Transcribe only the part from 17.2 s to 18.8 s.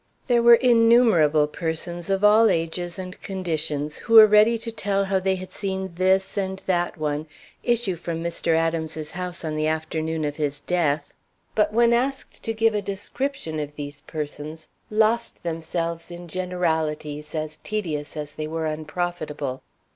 as tedious as they were